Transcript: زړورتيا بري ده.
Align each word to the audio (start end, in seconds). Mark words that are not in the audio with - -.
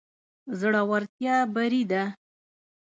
زړورتيا 0.59 1.35
بري 1.53 1.81
ده. 1.91 2.03